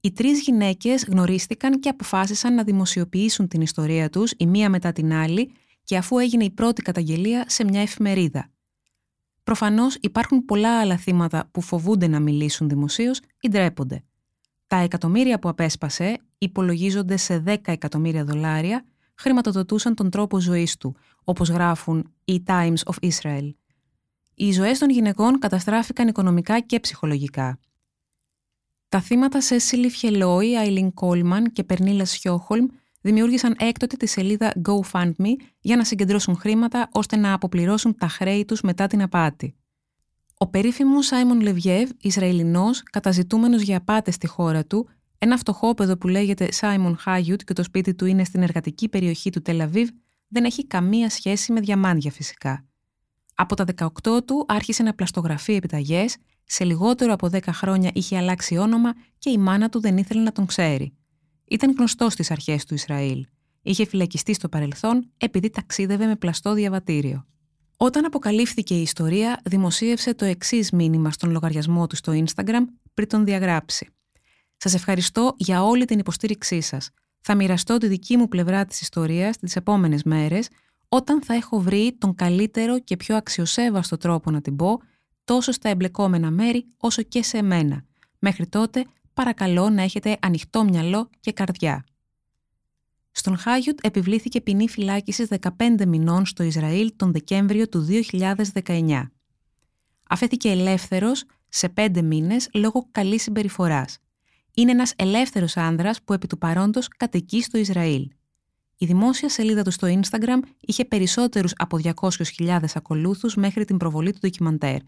Οι 0.01 0.11
τρεις 0.11 0.41
γυναίκες 0.41 1.03
γνωρίστηκαν 1.03 1.79
και 1.79 1.89
αποφάσισαν 1.89 2.53
να 2.53 2.63
δημοσιοποιήσουν 2.63 3.47
την 3.47 3.61
ιστορία 3.61 4.09
τους 4.09 4.33
η 4.37 4.45
μία 4.45 4.69
μετά 4.69 4.91
την 4.91 5.13
άλλη 5.13 5.51
και 5.87 5.97
αφού 5.97 6.17
έγινε 6.17 6.43
η 6.43 6.51
πρώτη 6.51 6.81
καταγγελία 6.81 7.45
σε 7.47 7.63
μια 7.63 7.81
εφημερίδα. 7.81 8.49
Προφανώς 9.43 9.97
υπάρχουν 10.01 10.45
πολλά 10.45 10.79
άλλα 10.79 10.97
θύματα 10.97 11.49
που 11.51 11.61
φοβούνται 11.61 12.07
να 12.07 12.19
μιλήσουν 12.19 12.69
δημοσίως 12.69 13.19
ή 13.41 13.49
ντρέπονται. 13.49 14.03
Τα 14.67 14.75
εκατομμύρια 14.75 15.39
που 15.39 15.49
απέσπασε 15.49 16.17
υπολογίζονται 16.37 17.17
σε 17.17 17.43
10 17.45 17.57
εκατομμύρια 17.65 18.23
δολάρια, 18.23 18.85
χρηματοδοτούσαν 19.15 19.95
τον 19.95 20.09
τρόπο 20.09 20.39
ζωής 20.39 20.77
του, 20.77 20.95
όπως 21.23 21.49
γράφουν 21.49 22.13
οι 22.25 22.43
Times 22.47 22.79
of 22.85 23.09
Israel. 23.09 23.49
Οι 24.35 24.51
ζωές 24.51 24.79
των 24.79 24.89
γυναικών 24.89 25.39
καταστράφηκαν 25.39 26.07
οικονομικά 26.07 26.59
και 26.59 26.79
ψυχολογικά. 26.79 27.59
Τα 28.89 29.01
θύματα 29.01 29.41
Σέσιλι 29.41 29.89
Φιελόι, 29.89 30.57
Άιλιν 30.57 30.93
Κόλμαν 30.93 31.51
και 31.51 31.63
Περνίλα 31.63 32.05
Σιόχολμ 32.05 32.65
δημιούργησαν 33.07 33.55
έκτοτε 33.59 33.95
τη 33.95 34.07
σελίδα 34.07 34.53
GoFundMe 34.67 35.33
για 35.59 35.75
να 35.75 35.83
συγκεντρώσουν 35.83 36.35
χρήματα 36.37 36.89
ώστε 36.91 37.15
να 37.15 37.33
αποπληρώσουν 37.33 37.97
τα 37.97 38.07
χρέη 38.07 38.45
τους 38.45 38.61
μετά 38.61 38.87
την 38.87 39.01
απάτη. 39.01 39.55
Ο 40.37 40.47
περίφημος 40.47 41.05
Σάιμον 41.05 41.41
Λεβιέβ, 41.41 41.89
Ισραηλινός, 42.01 42.83
καταζητούμενος 42.83 43.61
για 43.61 43.77
απάτες 43.77 44.13
στη 44.13 44.27
χώρα 44.27 44.65
του, 44.65 44.89
ένα 45.17 45.37
φτωχόπεδο 45.37 45.97
που 45.97 46.07
λέγεται 46.07 46.51
Σάιμον 46.51 46.97
Χάγιουτ 46.97 47.41
και 47.41 47.53
το 47.53 47.63
σπίτι 47.63 47.95
του 47.95 48.05
είναι 48.05 48.23
στην 48.23 48.41
εργατική 48.41 48.89
περιοχή 48.89 49.29
του 49.29 49.41
Τελαβίβ, 49.41 49.89
δεν 50.27 50.43
έχει 50.43 50.67
καμία 50.67 51.09
σχέση 51.09 51.51
με 51.51 51.59
διαμάντια 51.59 52.11
φυσικά. 52.11 52.65
Από 53.35 53.55
τα 53.55 53.65
18 54.03 54.25
του 54.25 54.45
άρχισε 54.47 54.83
να 54.83 54.93
πλαστογραφεί 54.93 55.53
επιταγές, 55.53 56.17
σε 56.43 56.63
λιγότερο 56.63 57.13
από 57.13 57.29
10 57.31 57.39
χρόνια 57.47 57.91
είχε 57.93 58.17
αλλάξει 58.17 58.57
όνομα 58.57 58.93
και 59.17 59.29
η 59.29 59.37
μάνα 59.37 59.69
του 59.69 59.79
δεν 59.79 59.97
ήθελε 59.97 60.21
να 60.21 60.31
τον 60.31 60.45
ξέρει. 60.45 60.93
Ήταν 61.49 61.73
γνωστό 61.77 62.09
στις 62.09 62.31
αρχές 62.31 62.65
του 62.65 62.73
Ισραήλ. 62.73 63.25
Είχε 63.61 63.85
φυλακιστεί 63.85 64.33
στο 64.33 64.49
παρελθόν 64.49 65.11
επειδή 65.17 65.49
ταξίδευε 65.49 66.05
με 66.05 66.15
πλαστό 66.15 66.53
διαβατήριο. 66.53 67.25
Όταν 67.77 68.05
αποκαλύφθηκε 68.05 68.75
η 68.77 68.81
ιστορία, 68.81 69.41
δημοσίευσε 69.45 70.13
το 70.13 70.25
εξής 70.25 70.71
μήνυμα 70.71 71.11
στον 71.11 71.31
λογαριασμό 71.31 71.87
του 71.87 71.95
στο 71.95 72.23
Instagram 72.25 72.61
πριν 72.93 73.07
τον 73.07 73.25
διαγράψει. 73.25 73.89
Σας 74.57 74.73
ευχαριστώ 74.73 75.33
για 75.37 75.63
όλη 75.63 75.85
την 75.85 75.99
υποστήριξή 75.99 76.61
σας. 76.61 76.89
Θα 77.21 77.35
μοιραστώ 77.35 77.77
τη 77.77 77.87
δική 77.87 78.17
μου 78.17 78.27
πλευρά 78.27 78.65
της 78.65 78.81
ιστορίας 78.81 79.37
τις 79.37 79.55
επόμενες 79.55 80.03
μέρες, 80.03 80.49
όταν 80.89 81.21
θα 81.21 81.33
έχω 81.33 81.59
βρει 81.59 81.95
τον 81.97 82.15
καλύτερο 82.15 82.79
και 82.79 82.97
πιο 82.97 83.15
αξιοσέβαστο 83.15 83.97
τρόπο 83.97 84.31
να 84.31 84.41
την 84.41 84.55
πω, 84.55 84.79
τόσο 85.23 85.51
στα 85.51 85.69
εμπλεκόμενα 85.69 86.31
μέρη 86.31 86.65
όσο 86.77 87.01
και 87.01 87.23
σε 87.23 87.37
εμένα. 87.37 87.83
Μέχρι 88.19 88.47
τότε 88.47 88.85
παρακαλώ 89.17 89.69
να 89.69 89.81
έχετε 89.81 90.17
ανοιχτό 90.21 90.63
μυαλό 90.63 91.09
και 91.19 91.31
καρδιά. 91.31 91.85
Στον 93.11 93.37
Χάγιουτ 93.37 93.79
επιβλήθηκε 93.81 94.41
ποινή 94.41 94.69
φυλάκισης 94.69 95.27
15 95.57 95.85
μηνών 95.87 96.25
στο 96.25 96.43
Ισραήλ 96.43 96.93
τον 96.95 97.11
Δεκέμβριο 97.11 97.69
του 97.69 97.87
2019. 98.63 99.01
Αφέθηκε 100.09 100.49
ελεύθερος 100.49 101.23
σε 101.49 101.73
5 101.77 102.01
μήνες 102.03 102.49
λόγω 102.53 102.87
καλής 102.91 103.21
συμπεριφοράς. 103.21 103.97
Είναι 104.53 104.71
ένας 104.71 104.93
ελεύθερος 104.95 105.57
άνδρας 105.57 106.01
που 106.03 106.13
επί 106.13 106.27
του 106.27 106.37
παρόντος 106.37 106.87
κατοικεί 106.87 107.41
στο 107.41 107.57
Ισραήλ. 107.57 108.07
Η 108.77 108.85
δημόσια 108.85 109.29
σελίδα 109.29 109.63
του 109.63 109.71
στο 109.71 109.87
Instagram 109.87 110.39
είχε 110.59 110.85
περισσότερους 110.85 111.53
από 111.55 111.77
200.000 111.83 112.59
ακολούθους 112.73 113.35
μέχρι 113.35 113.65
την 113.65 113.77
προβολή 113.77 114.11
του 114.11 114.19
ντοκιμαντέρ. 114.21 114.79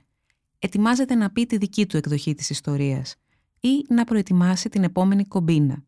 Ετοιμάζεται 0.60 1.16
να 1.16 1.32
πει 1.32 1.46
τη 1.46 1.58
δική 1.58 1.86
του 1.86 1.98
εκδοχή 1.98 2.34
της 2.34 2.50
ιστορίας 2.50 3.16
ή 3.60 3.86
να 3.89 4.04
προετοιμάσει 4.04 4.70
την 4.70 4.84
επόμενη 4.84 5.25
κομπίνα. 5.25 5.84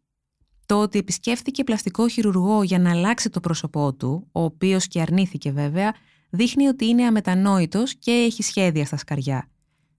Το 0.66 0.82
ότι 0.82 1.00
επισκέφθηκε 1.00 1.64
πλαστικό 1.64 2.08
χειρουργό 2.08 2.64
για 2.64 2.80
να 2.80 2.90
αλλάξει 2.92 3.30
το 3.30 3.40
πρόσωπό 3.40 3.94
του, 3.94 4.28
ο 4.32 4.44
οποίος 4.44 4.88
και 4.88 5.02
αρνήθηκε 5.02 5.52
βέβαια, 5.52 5.94
δείχνει 6.30 6.68
ότι 6.68 6.86
είναι 6.86 7.06
αμετανόητος 7.06 7.96
και 7.96 8.12
έχει 8.12 8.44
σχέδια 8.44 8.86
στα 8.86 8.98
σκαριά. 8.98 9.50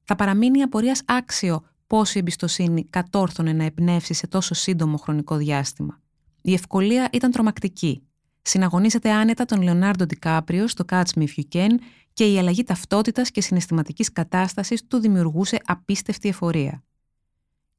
Θα 0.05 0.17
παραμείνει 0.17 0.63
απορίας 0.63 1.03
άξιο 1.05 1.63
πόση 1.87 2.19
εμπιστοσύνη 2.19 2.85
κατόρθωνε 2.85 3.53
να 3.53 3.65
εμπνεύσει 3.65 4.15
σε 4.15 4.27
τόσο 4.27 4.55
σύντομο 4.55 4.97
χρονικό 4.97 5.37
διάστημα. 5.37 6.01
Η 6.43 6.53
ευκολία 6.53 7.09
ήταν 7.13 7.31
τρομακτική. 7.31 8.03
Συναγωνίζεται 8.43 9.11
άνετα 9.11 9.45
τον 9.45 9.63
Λεωνάρντο 9.63 10.05
Ντικάπριο 10.05 10.69
στο 10.69 10.85
Catch 10.89 11.19
Me 11.19 11.23
If 11.23 11.41
You 11.41 11.45
Can 11.53 11.71
και 12.13 12.33
η 12.33 12.39
αλλαγή 12.39 12.65
ταυτότητας 12.65 13.31
και 13.31 13.41
συναισθηματικής 13.41 14.13
κατάστασης 14.13 14.87
του 14.87 14.99
δημιουργούσε 14.99 15.59
απίστευτη 15.65 16.29
εφορία. 16.29 16.83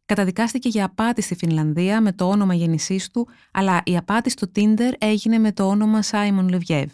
Καταδικάστηκε 0.05 0.69
για 0.69 0.85
απάτη 0.85 1.21
στη 1.21 1.35
Φινλανδία 1.35 2.01
με 2.01 2.13
το 2.13 2.29
όνομα 2.29 2.53
γέννησής 2.53 3.09
του, 3.09 3.27
αλλά 3.51 3.81
η 3.85 3.97
απάτη 3.97 4.29
στο 4.29 4.51
Tinder 4.55 4.91
έγινε 4.97 5.37
με 5.37 5.51
το 5.51 5.67
όνομα 5.67 6.01
Σάιμον 6.01 6.49
Λεβιέβ. 6.49 6.91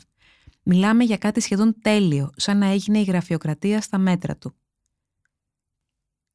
Μιλάμε 0.64 1.04
για 1.04 1.18
κάτι 1.18 1.42
σχεδόν 1.42 1.76
τέλειο, 1.82 2.30
σαν 2.36 2.58
να 2.58 2.66
έγινε 2.66 3.00
η 3.00 3.04
γραφειοκρατία 3.04 3.82
στα 3.82 3.98
μέτρα 3.98 4.38
του. 4.38 4.54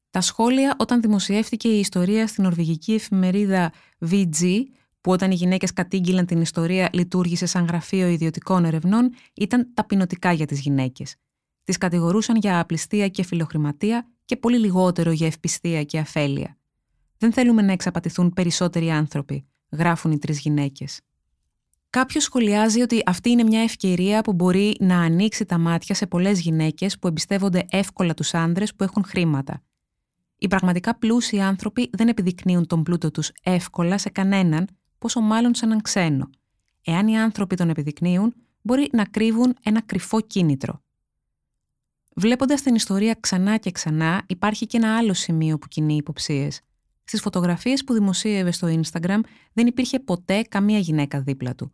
Τα 0.09 0.21
σχόλια 0.21 0.75
όταν 0.79 1.01
δημοσιεύτηκε 1.01 1.67
η 1.67 1.79
ιστορία 1.79 2.27
στην 2.27 2.43
νορβηγική 2.43 2.93
εφημερίδα 2.93 3.73
VG, 4.09 4.63
που 5.01 5.11
όταν 5.11 5.31
οι 5.31 5.35
γυναίκες 5.35 5.73
κατήγγυλαν 5.73 6.25
την 6.25 6.41
ιστορία 6.41 6.89
λειτουργήσε 6.93 7.45
σαν 7.45 7.65
γραφείο 7.65 8.07
ιδιωτικών 8.07 8.65
ερευνών, 8.65 9.13
ήταν 9.33 9.71
ταπεινωτικά 9.73 10.31
για 10.31 10.45
τις 10.45 10.59
γυναίκες. 10.59 11.15
Τις 11.63 11.77
κατηγορούσαν 11.77 12.35
για 12.35 12.59
απληστία 12.59 13.07
και 13.07 13.23
φιλοχρηματία 13.23 14.07
και 14.25 14.35
πολύ 14.35 14.59
λιγότερο 14.59 15.11
για 15.11 15.27
ευπιστία 15.27 15.83
και 15.83 15.99
αφέλεια. 15.99 16.57
Δεν 17.17 17.33
θέλουμε 17.33 17.61
να 17.61 17.71
εξαπατηθούν 17.71 18.33
περισσότεροι 18.33 18.89
άνθρωποι, 18.91 19.45
γράφουν 19.71 20.11
οι 20.11 20.17
τρεις 20.17 20.39
γυναίκες. 20.39 21.01
Κάποιος 21.89 22.23
σχολιάζει 22.23 22.81
ότι 22.81 23.01
αυτή 23.05 23.29
είναι 23.29 23.43
μια 23.43 23.61
ευκαιρία 23.61 24.21
που 24.21 24.33
μπορεί 24.33 24.75
να 24.79 24.99
ανοίξει 24.99 25.45
τα 25.45 25.57
μάτια 25.57 25.95
σε 25.95 26.07
πολλές 26.07 26.39
γυναίκες 26.39 26.99
που 26.99 27.07
εμπιστεύονται 27.07 27.65
εύκολα 27.69 28.13
τους 28.13 28.33
άνδρες 28.33 28.75
που 28.75 28.83
έχουν 28.83 29.03
χρήματα. 29.03 29.63
Οι 30.37 30.47
πραγματικά 30.47 30.97
πλούσιοι 30.97 31.39
άνθρωποι 31.39 31.89
δεν 31.91 32.07
επιδεικνύουν 32.07 32.67
τον 32.67 32.83
πλούτο 32.83 33.11
τους 33.11 33.31
εύκολα 33.43 33.97
σε 33.97 34.09
κανέναν, 34.09 34.67
πόσο 34.97 35.19
μάλλον 35.19 35.55
σε 35.55 35.65
έναν 35.65 35.81
ξένο. 35.81 36.29
Εάν 36.83 37.07
οι 37.07 37.19
άνθρωποι 37.19 37.55
τον 37.55 37.69
επιδεικνύουν, 37.69 38.33
μπορεί 38.61 38.89
να 38.91 39.05
κρύβουν 39.05 39.55
ένα 39.63 39.81
κρυφό 39.81 40.21
κίνητρο. 40.21 40.83
Βλέποντας 42.15 42.61
την 42.61 42.75
ιστορία 42.75 43.17
ξανά 43.19 43.57
και 43.57 43.71
ξανά, 43.71 44.23
υπάρχει 44.27 44.65
και 44.65 44.77
ένα 44.77 44.97
άλλο 44.97 45.13
σημείο 45.13 45.57
που 45.57 45.67
κινεί 45.67 45.95
υποψίες. 45.95 46.61
Στις 47.07 47.21
φωτογραφίες 47.21 47.83
που 47.83 47.93
δημοσίευε 47.93 48.51
στο 48.51 48.67
Instagram 48.67 49.19
δεν 49.53 49.67
υπήρχε 49.67 49.99
ποτέ 49.99 50.41
καμία 50.41 50.79
γυναίκα 50.79 51.21
δίπλα 51.21 51.55
του. 51.55 51.71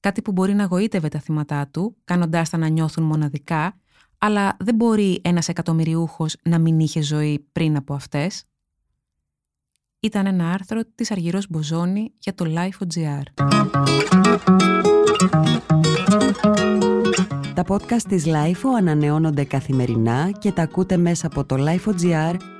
Κάτι 0.00 0.22
που 0.22 0.32
μπορεί 0.32 0.54
να 0.54 0.64
γοήτευε 0.64 1.08
τα 1.08 1.20
θύματα 1.20 1.68
του, 1.68 1.96
κάνοντάς 2.04 2.50
τα 2.50 2.56
να 2.56 2.68
νιώθουν 2.68 3.04
μοναδικά, 3.04 3.78
αλλά 4.18 4.56
δεν 4.58 4.74
μπορεί 4.74 5.20
ένας 5.24 5.48
εκατομμυριούχος 5.48 6.36
να 6.42 6.58
μην 6.58 6.80
είχε 6.80 7.02
ζωή 7.02 7.46
πριν 7.52 7.76
από 7.76 7.94
αυτές. 7.94 8.44
Ήταν 10.00 10.26
ένα 10.26 10.50
άρθρο 10.52 10.80
της 10.94 11.10
Αργυρός 11.10 11.46
Μποζόνη 11.48 12.12
για 12.18 12.34
το 12.34 12.44
Life.gr. 12.48 13.22
Τα 17.54 17.64
podcast 17.68 18.02
της 18.08 18.24
Lifeo 18.26 18.70
ανανεώνονται 18.78 19.44
καθημερινά 19.44 20.30
και 20.30 20.52
τα 20.52 20.62
ακούτε 20.62 20.96
μέσα 20.96 21.26
από 21.26 21.44
το 21.44 21.56
Lifeo.gr 21.58 22.59